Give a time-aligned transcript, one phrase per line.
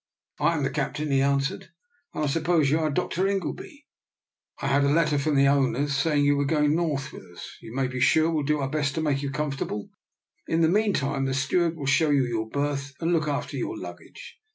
[0.39, 1.69] "I am the captain," he answered."
[2.15, 3.27] And I suppose you are Dr.
[3.27, 3.85] Ingleby.
[4.59, 4.95] I had a 74 DR.
[4.95, 4.95] NIKOLA'S EXPERIMENT.
[4.95, 5.47] letter from the
[5.79, 7.55] owners saying you were going North with us.
[7.61, 9.91] You may be sure we'll do our best to make you comfortable.
[10.47, 14.39] In the meantime the steward will show you your berth and look after your luggage."